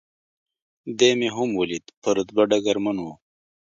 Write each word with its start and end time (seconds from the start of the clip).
دی 0.97 1.11
مې 1.19 1.29
هم 1.35 1.49
ولید، 1.59 1.85
په 2.01 2.09
رتبه 2.17 2.43
ډګرمن 2.51 2.97
و. 3.01 3.05